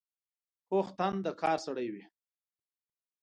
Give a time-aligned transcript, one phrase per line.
[0.67, 2.03] پوخ تن د کار سړی وي